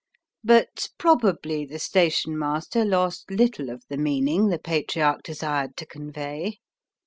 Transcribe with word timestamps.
But 0.43 0.89
probably 0.97 1.63
the 1.63 1.77
station 1.77 2.35
master 2.35 2.83
lost 2.83 3.29
little 3.29 3.69
of 3.69 3.83
the 3.87 3.97
meaning 3.97 4.47
the 4.47 4.57
Patriarch 4.57 5.21
desired 5.21 5.77
to 5.77 5.85
convey. 5.85 6.57